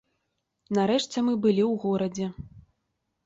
[0.77, 2.27] Нарэшце мы былі ў горадзе.